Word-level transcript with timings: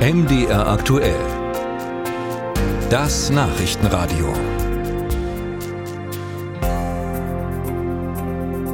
MDR 0.00 0.66
aktuell. 0.66 1.20
Das 2.88 3.28
Nachrichtenradio. 3.28 4.32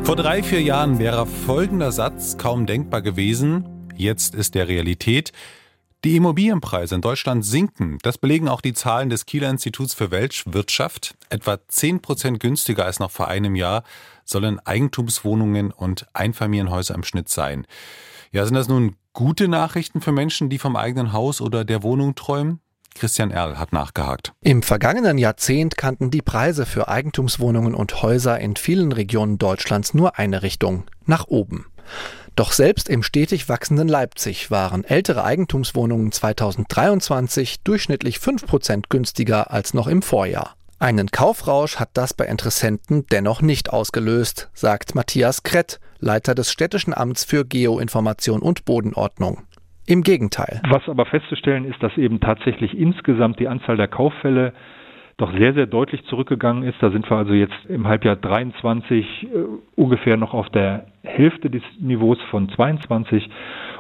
Vor 0.05 0.15
drei, 0.15 0.45
vier 0.45 0.63
Jahren 0.63 1.01
wäre 1.01 1.27
folgender 1.27 1.91
Satz 1.91 2.39
kaum 2.39 2.65
denkbar 2.67 3.03
gewesen. 3.03 3.89
Jetzt 3.97 4.37
ist 4.37 4.55
der 4.55 4.69
Realität. 4.69 5.33
Die 6.05 6.15
Immobilienpreise 6.15 6.95
in 6.95 7.01
Deutschland 7.01 7.45
sinken. 7.45 7.99
Das 8.03 8.19
belegen 8.19 8.47
auch 8.47 8.61
die 8.61 8.75
Zahlen 8.75 9.11
des 9.11 9.27
Kieler 9.27 9.51
Instituts 9.51 9.95
für 9.95 10.13
Weltwirtschaft. 10.13 11.17
Etwa 11.29 11.59
10 11.67 12.03
Prozent 12.03 12.39
günstiger 12.39 12.85
als 12.85 13.01
noch 13.01 13.11
vor 13.11 13.27
einem 13.27 13.57
Jahr 13.57 13.83
sollen 14.25 14.61
Eigentumswohnungen 14.61 15.73
und 15.73 16.07
Einfamilienhäuser 16.13 16.95
im 16.95 17.03
Schnitt 17.03 17.29
sein. 17.29 17.67
Ja, 18.31 18.45
sind 18.45 18.55
das 18.55 18.69
nun 18.69 18.95
gute 19.17 19.49
Nachrichten 19.49 20.03
für 20.03 20.13
Menschen, 20.13 20.51
die 20.51 20.59
vom 20.59 20.77
eigenen 20.77 21.13
Haus 21.13 21.41
oder 21.41 21.65
der 21.65 21.83
Wohnung 21.83 22.15
träumen? 22.15 22.61
Christian 22.95 23.31
Erl 23.31 23.59
hat 23.59 23.73
nachgehakt. 23.73 24.35
Im 24.43 24.63
vergangenen 24.63 25.17
Jahrzehnt 25.17 25.77
kannten 25.77 26.11
die 26.11 26.23
Preise 26.23 26.67
für 26.67 26.89
Eigentumswohnungen 26.89 27.75
und 27.75 28.03
Häuser 28.03 28.39
in 28.39 28.57
vielen 28.57 28.93
Regionen 28.93 29.39
Deutschlands 29.39 29.95
nur 29.95 30.19
eine 30.19 30.43
Richtung, 30.43 30.85
nach 31.07 31.27
oben. 31.29 31.67
Doch 32.37 32.53
selbst 32.53 32.91
im 32.91 33.03
stetig 33.03 33.49
wachsenden 33.49 33.89
Leipzig 33.89 34.51
waren 34.51 34.85
ältere 34.85 35.25
Eigentumswohnungen 35.25 36.13
2023 36.13 37.63
durchschnittlich 37.63 38.19
5% 38.19 38.85
günstiger 38.91 39.51
als 39.51 39.73
noch 39.73 39.87
im 39.87 40.03
Vorjahr. 40.03 40.56
Einen 40.79 41.07
Kaufrausch 41.07 41.81
hat 41.81 41.89
das 41.95 42.13
bei 42.13 42.27
Interessenten 42.27 43.07
dennoch 43.11 43.41
nicht 43.41 43.73
ausgelöst, 43.73 44.51
sagt 44.53 44.95
Matthias 44.95 45.43
Krett, 45.43 45.81
Leiter 46.01 46.35
des 46.35 46.53
Städtischen 46.53 46.93
Amts 46.93 47.25
für 47.25 47.47
Geoinformation 47.47 48.43
und 48.43 48.67
Bodenordnung. 48.67 49.39
Im 49.87 50.03
Gegenteil. 50.03 50.61
Was 50.69 50.87
aber 50.87 51.07
festzustellen 51.07 51.65
ist, 51.65 51.83
dass 51.83 51.97
eben 51.97 52.21
tatsächlich 52.21 52.77
insgesamt 52.77 53.41
die 53.41 53.49
Anzahl 53.49 53.79
der 53.79 53.89
Kauffälle 53.89 54.53
doch 55.17 55.33
sehr, 55.33 55.55
sehr 55.55 55.67
deutlich 55.67 56.05
zurückgegangen 56.11 56.63
ist. 56.63 56.77
Da 56.81 56.91
sind 56.91 57.09
wir 57.09 57.17
also 57.17 57.33
jetzt 57.33 57.57
im 57.69 57.89
Halbjahr 57.89 58.17
23 58.17 59.05
äh, 59.05 59.27
ungefähr 59.77 60.19
noch 60.19 60.35
auf 60.35 60.51
der 60.51 60.89
Hälfte 61.03 61.49
des 61.49 61.63
Niveaus 61.81 62.19
von 62.31 62.51
22 62.51 63.27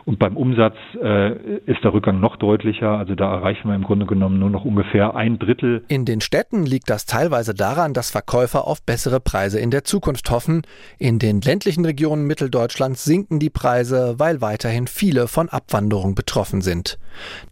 und 0.06 0.20
beim 0.20 0.36
Umsatz 0.36 0.76
äh, 1.02 1.32
ist 1.66 1.82
der 1.82 1.92
Rückgang 1.92 2.20
noch 2.20 2.36
deutlicher. 2.36 2.90
Also 2.90 3.16
da 3.16 3.34
erreichen 3.34 3.68
wir 3.68 3.74
im 3.74 3.82
Grunde 3.82 4.06
genommen 4.06 4.38
nur 4.38 4.50
noch 4.50 4.64
ungefähr 4.64 5.16
ein 5.16 5.40
Drittel. 5.40 5.84
In 5.88 6.04
den 6.04 6.20
Städten 6.20 6.64
liegt 6.64 6.88
das 6.88 7.06
teilweise 7.06 7.54
daran, 7.54 7.92
dass 7.92 8.12
Verkäufer 8.12 8.68
auf 8.68 8.82
bessere 8.82 9.18
Preise 9.18 9.58
in 9.58 9.72
der 9.72 9.82
Zukunft 9.82 10.30
hoffen. 10.30 10.62
In 10.98 11.18
den 11.18 11.40
ländlichen 11.40 11.84
Regionen 11.84 12.24
Mitteldeutschlands 12.24 13.04
sinken 13.04 13.40
die 13.40 13.50
Preise, 13.50 14.14
weil 14.18 14.40
weiterhin 14.40 14.86
viele 14.86 15.26
von 15.26 15.48
Abwanderung 15.48 16.14
betroffen 16.14 16.60
sind. 16.60 17.00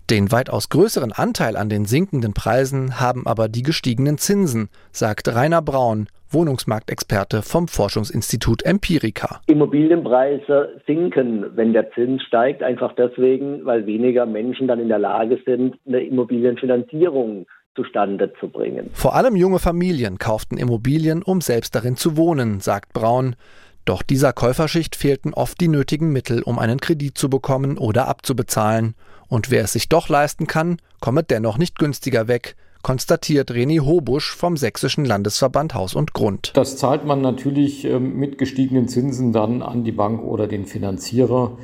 Den 0.09 0.31
weitaus 0.31 0.69
größeren 0.69 1.11
Anteil 1.11 1.57
an 1.57 1.69
den 1.69 1.87
sinkenden 1.87 2.35
Preisen 2.35 3.01
haben 3.01 3.27
aber 3.27 3.49
die 3.49 3.63
gestiegenen 3.65 4.17
Zinsen, 4.17 4.69
sagt 4.93 5.27
Rainer 5.27 5.63
Braun, 5.63 6.07
Wohnungsmarktexperte 6.35 7.43
vom 7.43 7.69
Forschungsinstitut 7.69 8.65
Empirica. 8.65 9.41
Immobilienpreise 9.47 10.81
sinken, 10.87 11.47
wenn 11.55 11.73
der 11.73 11.91
Zins 11.93 12.23
steigt, 12.25 12.63
einfach 12.63 12.95
deswegen, 12.97 13.65
weil 13.65 13.87
weniger 13.87 14.27
Menschen 14.27 14.69
dann 14.69 14.81
in 14.81 14.89
der 14.89 14.99
Lage 14.99 15.39
sind, 15.47 15.77
eine 15.87 16.01
Immobilienfinanzierung 16.01 17.47
zustande 17.75 18.33
zu 18.39 18.49
bringen. 18.49 18.91
Vor 18.93 19.15
allem 19.15 19.37
junge 19.37 19.59
Familien 19.59 20.19
kauften 20.19 20.57
Immobilien, 20.57 21.23
um 21.23 21.41
selbst 21.41 21.75
darin 21.75 21.97
zu 21.97 22.17
wohnen, 22.17 22.61
sagt 22.61 22.93
Braun. 22.93 23.37
Doch 23.85 24.03
dieser 24.03 24.33
Käuferschicht 24.33 24.97
fehlten 24.97 25.35
oft 25.35 25.61
die 25.61 25.69
nötigen 25.69 26.13
Mittel, 26.13 26.43
um 26.43 26.59
einen 26.59 26.81
Kredit 26.81 27.19
zu 27.19 27.29
bekommen 27.29 27.77
oder 27.77 28.09
abzubezahlen. 28.09 28.95
Und 29.29 29.51
wer 29.51 29.65
es 29.65 29.73
sich 29.73 29.89
doch 29.89 30.09
leisten 30.09 30.47
kann, 30.47 30.79
komme 31.01 31.23
dennoch 31.23 31.59
nicht 31.59 31.79
günstiger 31.79 32.29
weg, 32.29 32.57
konstatiert 32.85 33.51
René 33.51 33.81
Hobusch 33.81 34.37
vom 34.37 34.57
Sächsischen 34.57 35.05
Landesverband 35.05 35.75
Haus 35.75 35.95
und 35.95 36.13
Grund. 36.13 36.53
Das 36.55 36.77
zahlt 36.77 37.05
man 37.05 37.20
natürlich 37.20 37.85
ähm, 37.85 38.17
mit 38.17 38.39
gestiegenen 38.39 38.86
Zinsen 38.86 39.33
dann 39.33 39.63
an 39.63 39.83
die 39.83 39.91
Bank 39.91 40.23
oder 40.23 40.47
den 40.47 40.67
Finanzierer 40.67 41.58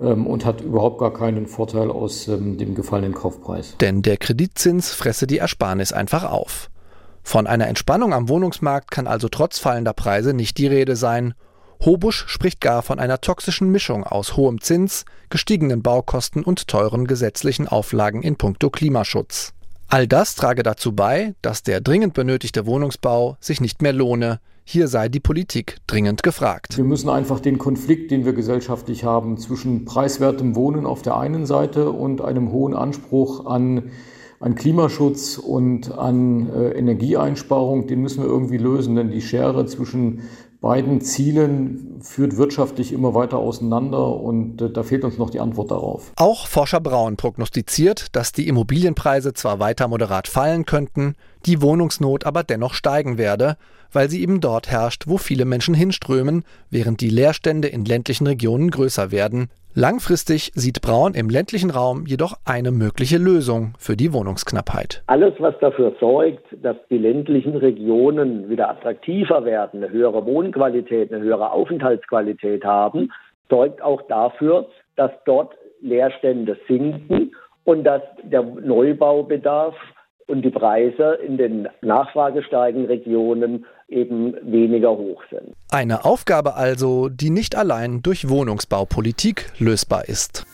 ähm, 0.00 0.26
und 0.26 0.46
hat 0.46 0.62
überhaupt 0.62 0.98
gar 0.98 1.12
keinen 1.12 1.46
Vorteil 1.46 1.90
aus 1.90 2.28
ähm, 2.28 2.56
dem 2.56 2.74
gefallenen 2.74 3.12
Kaufpreis. 3.12 3.76
Denn 3.80 4.00
der 4.00 4.16
Kreditzins 4.16 4.92
fresse 4.92 5.26
die 5.26 5.38
Ersparnis 5.38 5.92
einfach 5.92 6.24
auf. 6.24 6.70
Von 7.22 7.46
einer 7.46 7.66
Entspannung 7.66 8.14
am 8.14 8.28
Wohnungsmarkt 8.28 8.90
kann 8.90 9.06
also 9.06 9.28
trotz 9.28 9.58
fallender 9.58 9.92
Preise 9.92 10.34
nicht 10.34 10.56
die 10.56 10.68
Rede 10.68 10.96
sein. 10.96 11.34
Hobusch 11.84 12.26
spricht 12.28 12.60
gar 12.60 12.82
von 12.82 13.00
einer 13.00 13.20
toxischen 13.20 13.70
Mischung 13.70 14.04
aus 14.04 14.36
hohem 14.36 14.60
Zins, 14.60 15.04
gestiegenen 15.30 15.82
Baukosten 15.82 16.44
und 16.44 16.68
teuren 16.68 17.06
gesetzlichen 17.06 17.66
Auflagen 17.66 18.22
in 18.22 18.36
puncto 18.36 18.70
Klimaschutz. 18.70 19.52
All 19.92 20.06
das 20.06 20.36
trage 20.36 20.62
dazu 20.62 20.92
bei, 20.92 21.34
dass 21.42 21.64
der 21.64 21.80
dringend 21.80 22.14
benötigte 22.14 22.64
Wohnungsbau 22.64 23.36
sich 23.40 23.60
nicht 23.60 23.82
mehr 23.82 23.92
lohne. 23.92 24.38
Hier 24.62 24.86
sei 24.86 25.08
die 25.08 25.18
Politik 25.18 25.78
dringend 25.88 26.22
gefragt. 26.22 26.76
Wir 26.76 26.84
müssen 26.84 27.08
einfach 27.08 27.40
den 27.40 27.58
Konflikt, 27.58 28.12
den 28.12 28.24
wir 28.24 28.32
gesellschaftlich 28.32 29.02
haben, 29.02 29.36
zwischen 29.36 29.84
preiswertem 29.84 30.54
Wohnen 30.54 30.86
auf 30.86 31.02
der 31.02 31.16
einen 31.16 31.44
Seite 31.44 31.90
und 31.90 32.20
einem 32.20 32.52
hohen 32.52 32.74
Anspruch 32.74 33.46
an, 33.46 33.90
an 34.38 34.54
Klimaschutz 34.54 35.38
und 35.38 35.90
an 35.90 36.48
äh, 36.50 36.70
Energieeinsparung, 36.70 37.88
den 37.88 38.00
müssen 38.00 38.22
wir 38.22 38.30
irgendwie 38.30 38.58
lösen. 38.58 38.94
Denn 38.94 39.10
die 39.10 39.22
Schere 39.22 39.66
zwischen 39.66 40.20
beiden 40.60 41.00
Zielen 41.00 42.00
führt 42.02 42.36
wirtschaftlich 42.36 42.92
immer 42.92 43.14
weiter 43.14 43.38
auseinander 43.38 44.16
und 44.16 44.60
äh, 44.60 44.70
da 44.70 44.82
fehlt 44.82 45.04
uns 45.04 45.16
noch 45.16 45.30
die 45.30 45.40
Antwort 45.40 45.70
darauf. 45.70 46.12
Auch 46.16 46.46
Forscher 46.46 46.80
Braun 46.80 47.16
prognostiziert, 47.16 48.14
dass 48.14 48.32
die 48.32 48.46
Immobilienpreise 48.46 49.32
zwar 49.32 49.58
weiter 49.58 49.88
moderat 49.88 50.28
fallen 50.28 50.66
könnten, 50.66 51.14
die 51.46 51.62
Wohnungsnot 51.62 52.26
aber 52.26 52.42
dennoch 52.42 52.74
steigen 52.74 53.16
werde, 53.16 53.56
weil 53.92 54.10
sie 54.10 54.20
eben 54.22 54.40
dort 54.40 54.70
herrscht, 54.70 55.04
wo 55.06 55.18
viele 55.18 55.44
Menschen 55.44 55.74
hinströmen, 55.74 56.44
während 56.68 57.00
die 57.00 57.10
Leerstände 57.10 57.68
in 57.68 57.84
ländlichen 57.84 58.26
Regionen 58.26 58.70
größer 58.70 59.10
werden, 59.10 59.48
Langfristig 59.74 60.50
sieht 60.56 60.82
Braun 60.82 61.14
im 61.14 61.30
ländlichen 61.30 61.70
Raum 61.70 62.04
jedoch 62.04 62.34
eine 62.44 62.72
mögliche 62.72 63.18
Lösung 63.18 63.74
für 63.78 63.96
die 63.96 64.12
Wohnungsknappheit. 64.12 65.04
Alles, 65.06 65.34
was 65.38 65.54
dafür 65.60 65.94
sorgt, 66.00 66.44
dass 66.60 66.76
die 66.90 66.98
ländlichen 66.98 67.54
Regionen 67.54 68.50
wieder 68.50 68.68
attraktiver 68.68 69.44
werden, 69.44 69.84
eine 69.84 69.92
höhere 69.92 70.26
Wohnqualität, 70.26 71.12
eine 71.12 71.22
höhere 71.22 71.52
Aufenthaltsqualität 71.52 72.64
haben, 72.64 73.12
sorgt 73.48 73.80
auch 73.80 74.02
dafür, 74.08 74.66
dass 74.96 75.12
dort 75.24 75.54
Leerstände 75.80 76.58
sinken 76.66 77.30
und 77.62 77.84
dass 77.84 78.02
der 78.24 78.42
Neubaubedarf 78.42 79.76
und 80.30 80.42
die 80.42 80.50
Preise 80.50 81.18
in 81.26 81.36
den 81.36 81.68
nachfragesteigenden 81.82 82.86
Regionen 82.86 83.66
eben 83.88 84.34
weniger 84.42 84.90
hoch 84.90 85.22
sind. 85.30 85.54
Eine 85.70 86.04
Aufgabe 86.04 86.54
also, 86.54 87.08
die 87.08 87.30
nicht 87.30 87.56
allein 87.56 88.02
durch 88.02 88.28
Wohnungsbaupolitik 88.28 89.52
lösbar 89.58 90.08
ist. 90.08 90.46